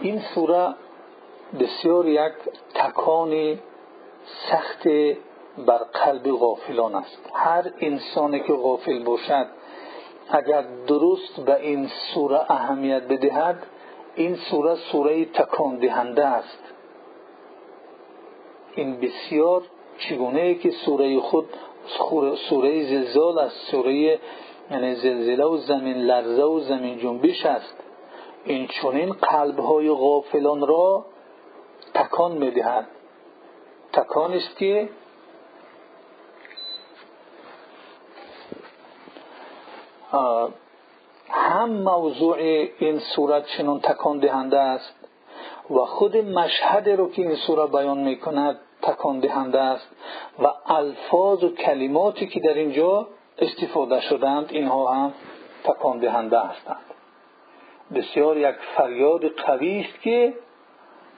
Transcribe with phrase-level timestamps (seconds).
[0.00, 0.74] این سوره
[1.60, 2.32] بسیار یک
[2.74, 3.58] تکان
[4.50, 4.88] سخت
[5.66, 7.30] بر قلب غافلان است.
[7.34, 9.46] هر انسانی که غافل باشد
[10.30, 13.66] اگر درست به این سوره اهمیت بدهد
[14.14, 16.62] این سوره سوره تکان دهنده است.
[18.74, 19.62] این بسیار
[19.98, 21.48] چگونه که سوره خود
[22.48, 24.18] سوره زلزال است سوره
[24.70, 27.79] یعنی زلزله و زمین لرزه و زمین جنبش است.
[28.44, 31.06] این چونین قلب های غافلان را
[31.94, 32.86] تکان می‌دهد.
[33.92, 34.88] تکان است که
[41.30, 42.36] هم موضوع
[42.78, 44.94] این صورت چنون تکان دهنده است
[45.70, 49.88] و خود مشهد رو که این صورت بیان می‌کند تکان دهنده است
[50.38, 55.12] و الفاظ و کلماتی که در اینجا استفاده شدند اینها هم
[55.64, 56.99] تکان دهنده هستند.
[57.94, 60.34] بسیار یک فریاد قوی است که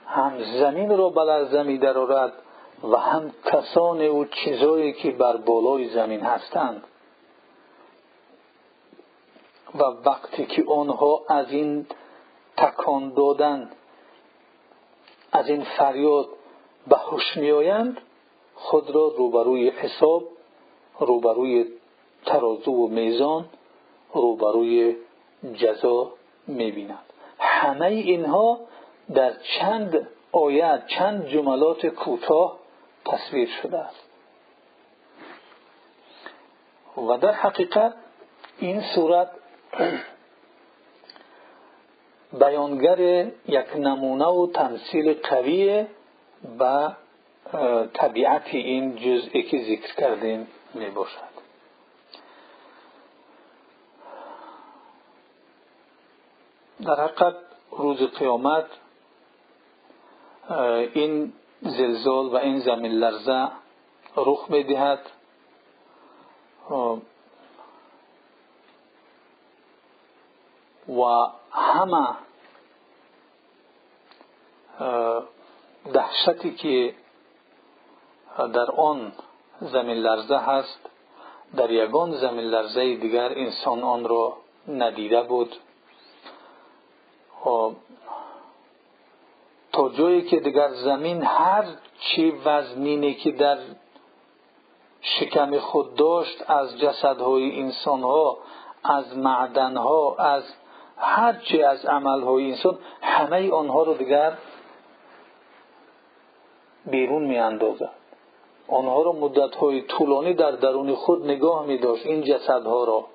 [0.07, 2.33] هم زمین را بلرزه می درآورد
[2.83, 6.83] و هم کسان و چیزهایی که بر بالای زمین هستند.
[9.75, 11.85] و وقتی که آنها از این
[12.57, 13.69] تکان دادن
[15.31, 16.27] از این فریاد
[16.87, 18.01] به هوش میآیند
[18.55, 20.23] خود را روبروی حساب
[20.99, 21.65] روبروی
[22.25, 23.45] ترازو و میزان
[24.13, 24.95] روبروی
[25.53, 26.11] جزا
[26.47, 27.05] می‌بینند.
[27.39, 28.59] همه اینها
[29.13, 32.59] در چند آیت چند جملات کوتاه
[33.05, 34.09] تصویر شده است.
[36.97, 37.93] و در حقیقت
[38.59, 39.29] این صورت
[42.33, 42.99] بیانگر
[43.47, 45.85] یک نمونه و تمثیل قوی
[46.59, 46.95] به
[47.93, 51.32] طبیعت این جزئی که ذکر کردیم می باشد
[56.85, 57.35] در حقیقت
[57.71, 58.65] روز قیامت
[60.93, 63.47] این زلزال و این زمین لرزه
[64.17, 64.99] رخ می دهد
[70.89, 72.07] و همه
[75.93, 76.95] دهشتی که
[78.37, 79.11] در آن
[79.61, 80.79] زمین لرزه هست
[81.55, 85.55] در یگان زمین لرزه دیگر انسان آن را ندیده بود.
[89.71, 91.65] تا جایی که دیگر زمین هر
[91.99, 93.57] چی وزنینی که در
[95.01, 98.37] شکم خود داشت از جسدهای انسانها
[98.83, 100.43] از معدنها از
[100.97, 104.37] هرچی از عملهای انسان همه آنها رو دیگر
[106.85, 107.91] بیرون می اندازد
[108.67, 113.05] آنها رو مدتهای طولانی در درون خود نگاه می داشت این جسدها را.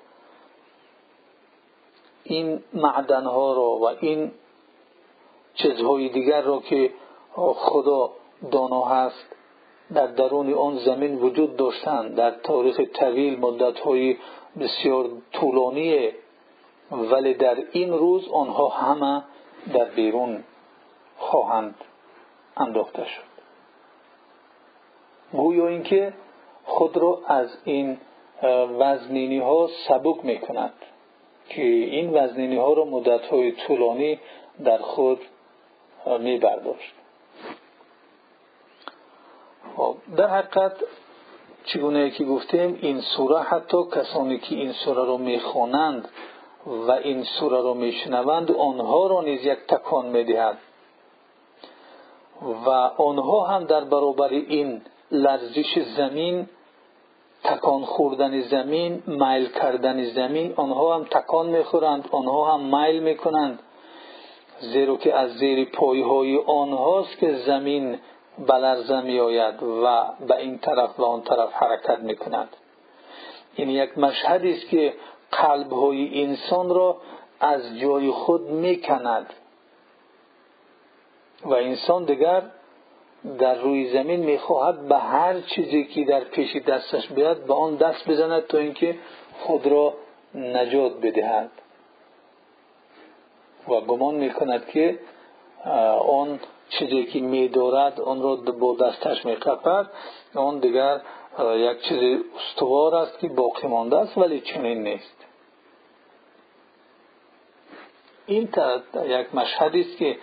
[2.29, 4.31] این معدنها را و این
[5.53, 6.91] چیزهای دیگر را که
[7.35, 8.11] خدا
[8.51, 9.35] دانا هست
[9.93, 14.17] در درون آن زمین وجود داشتند در تاریخ طویل مدتهای
[14.59, 16.09] بسیار طولانی
[16.91, 19.23] ولی در این روز آنها همه
[19.73, 20.43] در بیرون
[21.17, 21.75] خواهند
[22.57, 23.29] انداخته شد.
[25.31, 26.13] گویا اینکه
[26.65, 27.97] خود را از این
[28.79, 30.73] وزنینی ها سبک می کند
[31.49, 34.19] که این وزنینی ها را مدت های طولانی
[34.63, 35.19] در خود
[36.19, 36.93] می برداشت
[39.77, 40.73] خب، در حقیقت
[41.65, 46.07] چگونه که گفتیم این سوره حتی کسانی که این سوره را می‌خوانند
[46.65, 50.57] و این سوره را میشنوند آنها را نیز یک تکان می‌دهد.
[52.41, 56.49] و آنها هم در برابر این لرزش زمین
[57.43, 63.59] تکان خوردن زمین میل کردن زمین آنها هم تکان می‌خورند آنها هم میل می‌کنند.
[64.59, 67.99] زیرا که از زیر پایهای آنهاست که زمین
[68.47, 72.49] بلرزه می آید و به این طرف و آن طرف حرکت می کند
[73.55, 74.93] این یک مشهدی است که
[75.31, 76.97] قلب های انسان را
[77.39, 79.33] از جای خود می کند
[81.45, 82.43] و انسان دیگر
[83.39, 87.75] در روی زمین می خواهد به هر چیزی که در پیش دستش بیاد به آن
[87.75, 88.95] دست بزند تا اینکه
[89.39, 89.93] خود را
[90.35, 91.51] نجات بدهد.
[93.67, 94.99] و گمان می کند که
[96.07, 96.39] آن
[96.69, 99.87] چیزی که میدارد آن را با دستش میقپد
[100.35, 101.01] آن دیگر
[101.39, 105.25] یک چیز استوار است که باقی مانده است ولی چنین نیست.
[108.25, 108.49] این
[109.05, 110.17] یک مشهدی است که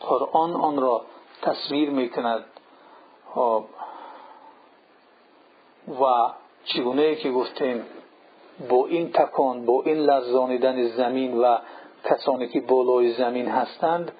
[0.00, 1.02] قرآن آن را
[1.42, 2.44] تصویر می‌کند.
[6.00, 6.32] و
[6.64, 7.86] چگونه که گفتیم
[8.68, 11.58] با این تکان با این لرزانیدن زمین و
[12.04, 14.12] کسانی که بالای زمین هستند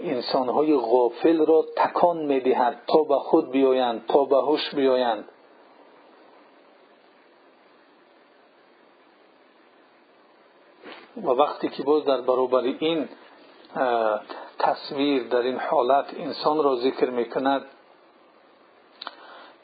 [0.00, 5.28] انسانهای غافل را تکان می‌دهد تا به خود بیایند تا به هوش بیایند.
[11.16, 13.08] و وقتی که باز در برابر این
[14.60, 17.62] تصویر در این حالت انسان را ذکر می‌کند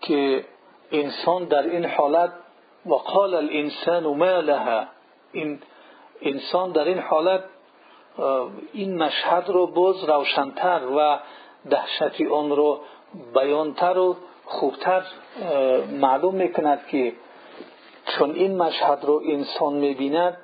[0.01, 0.45] که
[0.93, 2.33] انسان در این حالت
[2.87, 4.85] و قال الانسان ما لها.
[5.33, 5.61] این
[6.23, 7.45] انسان در این حالت
[8.73, 11.19] این مشهد رو باز روشنتر و
[11.71, 12.81] دهشتی آن رو
[13.35, 15.03] بیانتر و خوبتر
[15.91, 17.13] معلوم می‌کند که
[18.07, 20.37] چون این مشهد رو انسان می‌بیند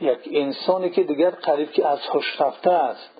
[0.00, 3.19] یک انسانی که دیگر قریب که از هوش رفته است.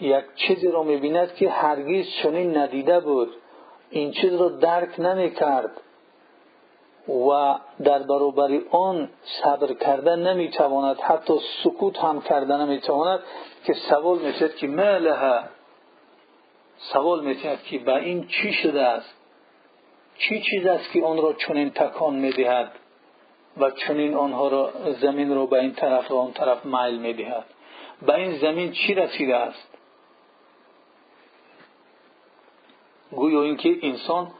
[0.00, 3.34] یک چیزی را می‌بیند که هرگز چنین ندیده بود.
[3.90, 5.70] این چیز را درک نمی‌کرد
[7.08, 7.54] و
[7.84, 9.10] در برابر آن
[9.42, 13.20] صبر کرده نمی‌تواند حتی سکوت هم کرده نمی‌تواند
[13.66, 15.40] که سوال می‌شد که ماله
[16.76, 19.14] سوال می‌کرد که به این چی شده است؟
[20.18, 22.72] چی چیز است که آن را چنین تکان می‌دهد
[23.56, 27.44] و چنین آنها را زمین را به این طرف و آن طرف میل می‌دهد؟
[28.06, 29.73] به این زمین چی رسیده است؟
[33.12, 34.30] گویا اینکه انسان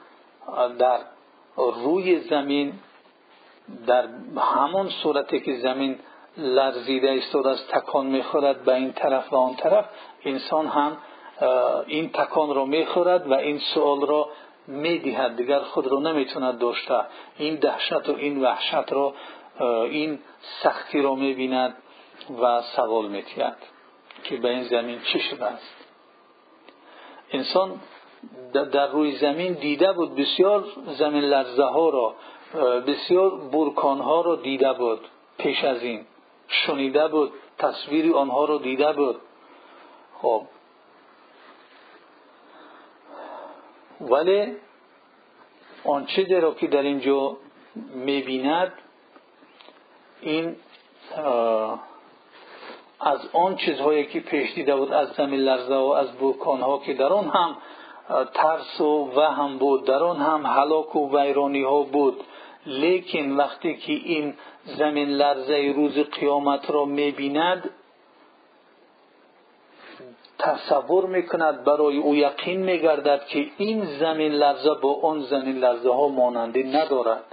[0.79, 0.99] در
[1.57, 2.73] روی زمین
[3.87, 5.99] در همان صورتی که زمین
[6.37, 9.85] لرزیده ایستاده است تکان می‌خورد به این طرف و آن طرف
[10.25, 10.97] انسان هم
[11.87, 14.29] این تکان را می‌خورد و این سوال را
[14.67, 15.37] می‌دهد.
[15.37, 17.01] دیگر خود را نمی‌توند داشته
[17.37, 19.15] این دهشت و این وحشت را
[19.85, 20.19] این
[20.63, 21.77] سختی را می‌بیند
[22.43, 23.55] و سوال میتید
[24.25, 25.75] که به این زمین چی شده است.
[27.31, 27.81] انسان
[28.53, 30.15] در روی زمین دیده بود.
[30.15, 30.65] بسیار
[30.99, 32.15] زمین لرزه ها را
[32.81, 35.01] بسیار برکان ها را دیده بود
[35.39, 36.07] پیش از این.
[36.49, 39.17] شنیده بود تصویری آنها را دیده بود.
[40.23, 40.43] خب.
[44.01, 44.57] ولی
[45.85, 47.37] آن چیزی را که در اینجا
[47.95, 48.73] می‌بیند
[50.21, 50.57] این
[53.01, 56.95] از آن چیزهایی که پیش دیده بود از زمین لرزه و از برکان ها که
[56.95, 57.57] در آن هم
[58.35, 59.85] ترس و وهم بود.
[59.85, 62.25] در آن هم هلاک و ویرانی ها بود.
[62.67, 64.35] لیکن وقتی که این
[64.65, 67.71] زمین لرزه روز قیامت را می‌بیند
[70.39, 76.09] تصور می‌کند برای او یقین میگردد که این زمین لرزه با آن زمین لرزه ها
[76.09, 77.25] ماننده ندارد.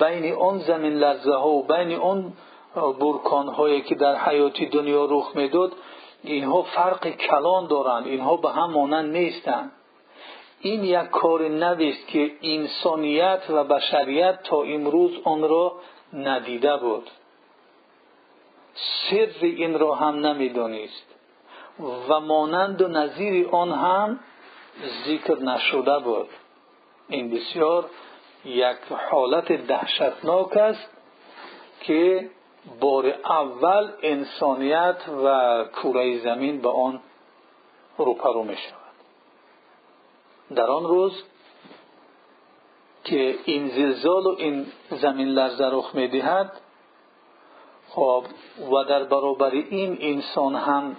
[0.00, 2.32] بین آن زمین لرزه ها و بین آن
[2.74, 5.72] برکان هایی که در حیاتی دنیا رخ می‌داد
[6.22, 9.72] اینها فرق کلان دارند اینها به هم مانند نیستند
[10.60, 15.72] این یک کار نویست که انسانیت و بشریت تا امروز آن را
[16.12, 17.10] ندیده بود.
[19.10, 21.14] سر این را هم نمی‌دانست
[22.08, 24.20] و مانند و نظیر آن هم
[25.06, 26.28] ذکر نشده بود.
[27.08, 27.90] این بسیار
[28.44, 28.76] یک
[29.10, 30.90] حالت دهشتناک است
[31.80, 32.30] که
[32.80, 37.00] بار اول انسانیت و کوره زمین به آن
[37.98, 38.78] روپرو می شود.
[40.56, 41.22] در آن روز
[43.04, 46.52] که این زلزال و این زمین لرزه رخ می دهد
[47.90, 48.24] خب
[48.72, 50.96] و در برابر این انسان هم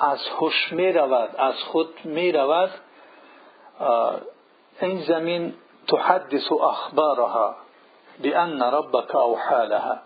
[0.00, 2.70] از هوش می رود از خود می رود
[4.80, 5.54] این زمین
[5.88, 7.56] تحدث اخبارها
[8.24, 9.98] بان ربك اوحى لها.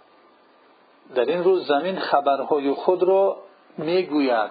[1.15, 3.37] در این روز زمین خبرهای خود را
[3.79, 4.50] می‌گوید.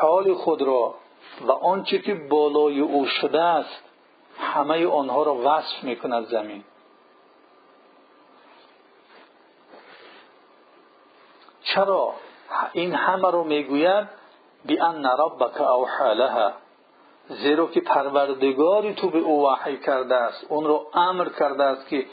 [0.00, 0.94] حال خود را
[1.40, 3.82] و آنچه که بالای او شده است
[4.38, 6.64] همه آنها را وصف می‌کند زمین.
[11.62, 12.14] چرا
[12.72, 14.08] این همه را می‌گوید؟
[14.68, 16.52] بان ربک اوحی لها.
[17.28, 20.46] زیرا که پروردگاری تو به او وحی کرده است.
[20.48, 22.06] اون را امر کرده است که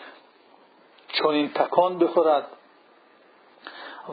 [1.13, 2.47] چون این تکان بخورد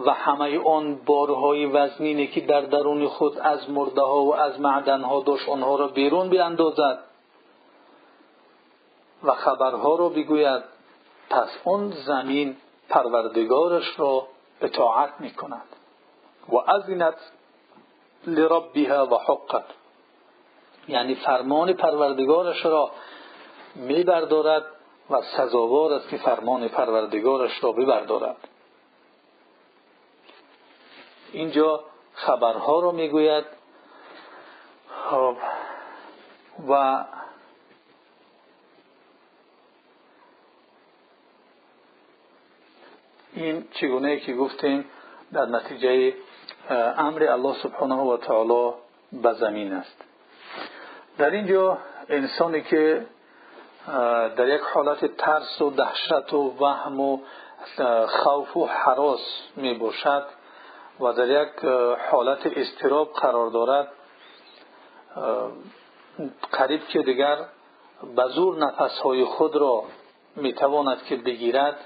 [0.07, 5.03] و همه آن بارهای وزنینی که در درون خود از مرده ها و از معدن
[5.03, 6.99] ها داشت آنها را بیرون بیاندازد
[9.23, 10.63] و خبرها را بگوید
[11.31, 12.57] پس اون زمین
[12.89, 14.27] پروردگارش را
[14.61, 15.67] اطاعت می کند
[16.49, 17.15] و ازینت
[18.27, 19.65] لربها و حقت.
[20.89, 22.91] یعنی فرمان پروردگارش را
[23.75, 24.65] می بردارد
[25.11, 28.49] و سزاوار است که فرمان پروردگارش را ببردارد.
[31.33, 33.45] اینجا خبرها را می‌گوید.
[35.11, 35.37] خب،
[36.69, 37.05] و
[43.33, 44.85] این چگونه که گفتیم
[45.33, 46.15] در نتیجه
[46.71, 48.73] امر الله سبحانه و تعالی
[49.13, 50.05] به زمین است.
[51.19, 53.07] در اینجا انسانی که
[54.37, 57.19] در یک حالت ترس و دهشت و وهم و
[58.09, 59.21] خوف و حراس
[59.57, 60.25] می باشد
[61.01, 61.65] و در یک
[62.11, 63.89] حالت استراب قرار دارد.
[66.53, 67.39] قریب که دیگر
[68.17, 69.85] به زور نفسهای خود را
[70.37, 71.77] می تواند که بگیرد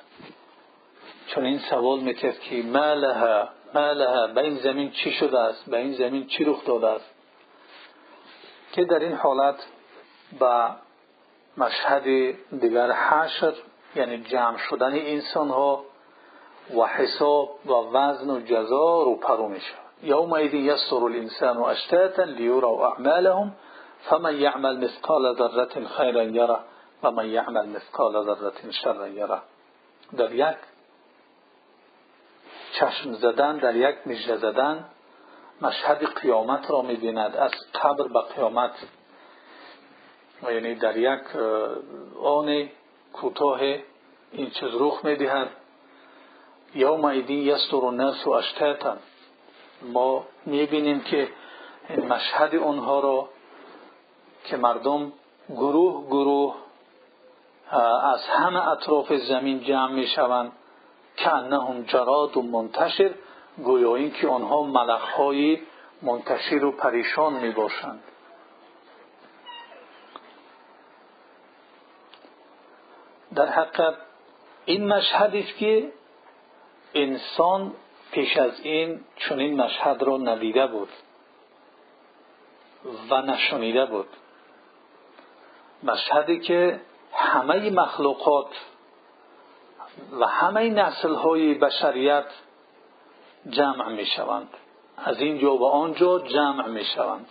[1.26, 5.70] چون این سوال می‌کرد که ما لها ما لها به این زمین چی شده است؟
[5.70, 7.10] به این زمین چی رخ داده است؟
[8.72, 9.66] که در این حالت
[10.40, 10.68] به
[11.56, 12.04] مشهد
[12.60, 13.54] دیگر حشر
[13.94, 15.84] یعنی جمع شدن انسان ها
[16.76, 22.88] و حساب و وزن و جزا رو پرو می شود یومئذ یسر الانسان اشتاتا لیروا
[22.88, 23.52] اعمالهم
[24.02, 26.58] فمن یعمل مثقال ذره خیرا یره
[27.02, 29.38] و من یعمل مثقال ذره شرا یره
[30.16, 30.56] در یک
[32.72, 34.84] چشم زدن در یک مژده زدن
[35.62, 37.36] مشهد قیامت را می‌بیند.
[37.36, 39.01] از قبر به قیامت و
[40.50, 41.36] یعنی در یک
[42.22, 42.68] آن
[43.12, 43.60] کوتاه
[44.32, 45.48] این چیز رخ می‌دهد.
[46.74, 48.96] یوم ایدین یستر الناس اشتاتا.
[49.82, 51.28] ما می‌بینیم که
[51.88, 53.28] این مشهد اونها را
[54.44, 55.12] که مردم
[55.48, 56.54] گروه گروه
[58.02, 60.52] از همه اطراف زمین جمع می‌شوند
[61.24, 63.10] کانهم جراد و منتشر
[63.64, 65.60] گویا اینکه آنها ملخهای
[66.02, 67.52] منتشر و پریشان می
[73.34, 73.94] در حقیقت
[74.64, 75.92] این مشهدی است که
[76.94, 77.72] انسان
[78.12, 80.88] پیش از این چنین مشهد را ندیده بود
[83.10, 84.08] و نشنیده بود.
[85.82, 86.80] مشهدی که
[87.12, 88.50] همه مخلوقات
[90.20, 92.26] و همه نسل های بشریت
[93.50, 94.48] جمع می شوند
[94.96, 97.26] از اینجا و آنجا جمع می شوند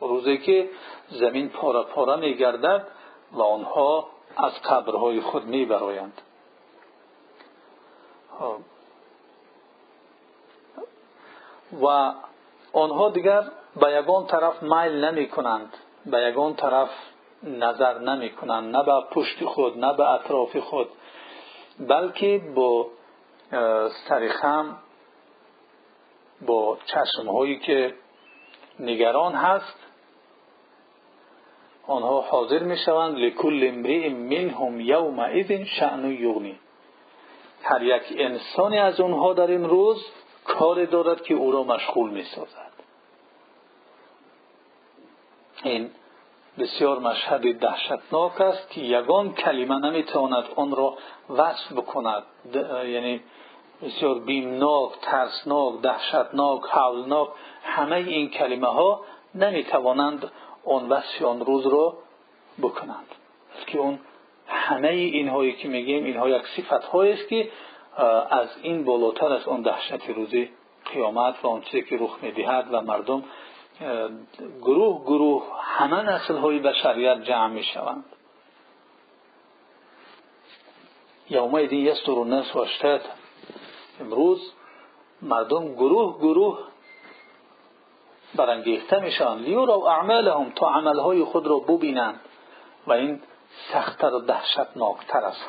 [0.00, 0.70] روزی که
[1.08, 2.86] زمین پاره پاره می گردد
[3.32, 6.20] و آنها از قبرهای خود می برایند
[8.38, 8.56] خب.
[11.82, 12.12] و
[12.72, 13.42] آنها دیگر
[13.76, 15.76] به یگان طرف میل نمی کنند
[16.06, 16.90] به یگان طرف
[17.42, 20.88] نظر نمی کنند نه به پشت خود نه به اطراف خود
[21.80, 22.86] بلکه با
[24.08, 24.78] سرخم
[26.46, 27.94] با چشم هایی که
[28.80, 29.78] نگران هست
[31.86, 36.58] آنها حاضر می شوند لکل امرئ منهم یومئذ شأن یغنی.
[37.62, 40.06] هر یک انسانی از آنها در این روز
[40.44, 42.72] کار دارد که او را مشغول می سازد
[45.62, 45.90] این
[46.58, 50.96] بسیار مشهد دهشتناک است که یگان کلمه نمی‌تواند آن را
[51.30, 52.22] وصف بکند.
[52.86, 53.20] یعنی
[53.82, 57.28] بسیار بیمناک ترسناک دهشتناک حولناک
[57.64, 59.00] همه این کلمه ها
[59.34, 60.30] نمی‌توانند
[60.66, 61.98] آن وصف آن روز را
[62.62, 63.06] بکنند.
[63.66, 63.98] که اون
[64.46, 67.50] همه اینهایی که میگیم اینها یک صفت است که
[68.30, 70.50] از این بالاتر از اون دهشت روزی
[70.92, 73.24] قیامت و اون چیزی که رخ می‌دهد و مردم
[74.62, 78.04] گروه گروه همه نسل های بشریت جمع می شوند
[81.30, 83.00] یومئذ یستر و اشتات
[84.00, 84.52] امروز
[85.22, 86.58] مردم گروه گروه
[88.36, 92.20] برانگیخته می شوند لیورا اعمالهم تا عملهای خود را ببینند.
[92.86, 93.20] و این
[93.72, 95.44] سختتر و دهشتناکتر است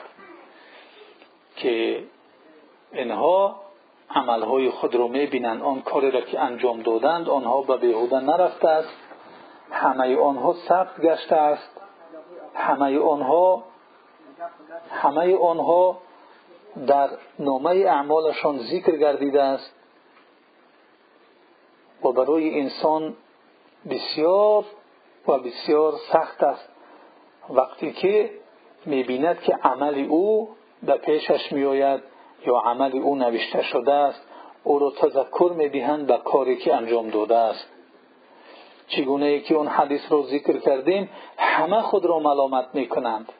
[1.55, 2.03] که
[2.91, 3.55] اینها
[4.09, 5.61] عملهای خود رو می‌بینند.
[5.61, 8.97] آن کاری را که انجام دادند آنها به بیهوده نرفته است.
[9.71, 11.81] همه آنها ثبت گشته است.
[12.55, 13.63] همه آنها
[14.91, 15.97] همه آنها
[16.87, 19.75] در نامه اعمالشان ذکر گردیده است.
[22.03, 23.15] و برای انسان
[23.89, 24.65] بسیار
[25.27, 26.69] و بسیار سخت است.
[27.49, 28.29] وقتی که
[28.85, 30.49] می‌بیند که عمل او
[30.85, 32.01] در پیشش میآید
[32.45, 34.21] یا عمل او نوشته شده است
[34.63, 37.69] او را تذکر می‌دهند به کاری که انجام داده است.
[38.87, 43.31] چگونه ای که اون حدیث را ذکر کردیم همه خود را ملامت می‌کنند.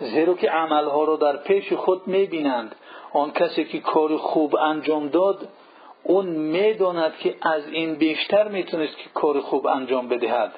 [0.00, 2.74] زیرا که عملها را در پیش خود می‌بینند.
[3.12, 5.48] آن کسی که کار خوب انجام داد
[6.04, 10.52] اون می‌داند که از این بیشتر می‌تونست که کار خوب انجام بدهد.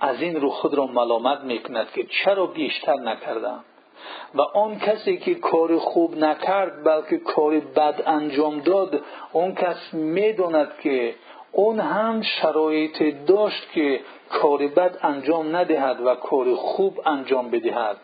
[0.00, 3.64] از این رو خود را ملامت می‌کند که چرا بیشتر نکردم
[4.34, 9.00] و آن کسی که کار خوب نکرد بلکه کار بد انجام داد
[9.32, 11.14] اون کس می‌داند که
[11.52, 14.00] اون هم شرایط داشت که
[14.30, 17.96] کار بد انجام ندهد و کار خوب انجام بدهد.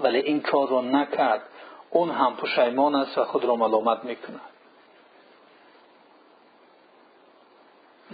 [0.00, 1.42] ولی این کار را نکرد.
[1.90, 4.40] اون هم پشیمان است و خود را ملامت می‌کند.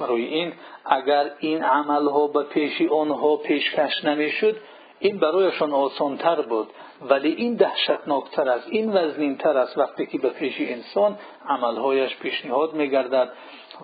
[0.00, 0.52] برای این
[0.84, 4.56] اگر این عمل ها به پیش آنها پیشکش نمی‌شد
[4.98, 6.68] این برایشان آسانتر بود.
[7.10, 13.32] ولی این دهشتناکتر است این وزنینتر است وقتی که به پیش انسان عملهایش پیشنهاد میگردد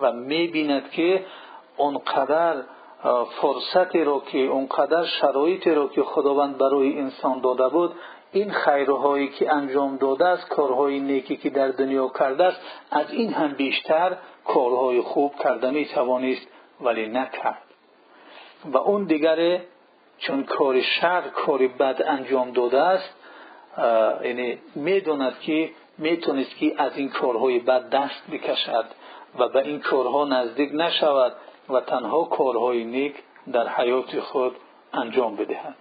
[0.01, 1.25] و می‌بیند که
[1.77, 2.63] اونقدر
[3.41, 7.91] فرصتی رو که اونقدر شرایطی رو که خداوند برای انسان داده بود
[8.31, 13.33] این خیرهایی که انجام داده است کارهای نیکی که در دنیا کرده است از این
[13.33, 14.17] هم بیشتر
[14.47, 16.47] کارهای خوب کرده می توانست
[16.81, 17.63] ولی نکرد.
[18.65, 19.61] و اون دیگر
[20.17, 23.15] چون کار شر کار بد انجام داده است
[24.23, 28.85] یعنی می‌داند که می‌تونست که از این کارهای بد دست بکشد
[29.39, 31.33] و به این کارها نزدیک نشود
[31.69, 33.15] و تنها کارهای نیک
[33.51, 34.55] در حیات خود
[34.93, 35.75] انجام بدهد.